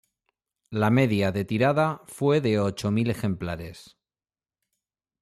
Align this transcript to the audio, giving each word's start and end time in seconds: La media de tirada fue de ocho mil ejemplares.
La 0.83 0.89
media 0.89 1.31
de 1.31 1.45
tirada 1.45 2.01
fue 2.07 2.41
de 2.41 2.59
ocho 2.59 2.89
mil 2.89 3.11
ejemplares. 3.11 3.99